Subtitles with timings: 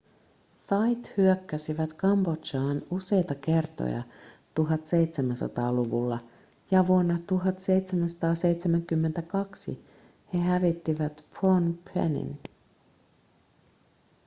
[0.67, 4.03] thait hyökkäsivät kambodžaan useita kertoja
[4.59, 6.19] 1700-luvulla
[6.71, 9.85] ja vuonna 1772
[10.33, 12.39] he hävittivät phnom phenin